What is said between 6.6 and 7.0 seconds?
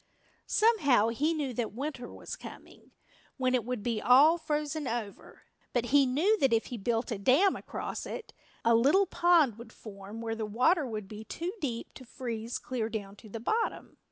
he